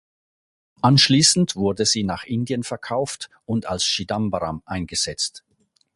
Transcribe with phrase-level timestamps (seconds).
[0.81, 5.43] Anschließend wurde sie nach Indien verkauft und als "Chidambaram" eingesetzt.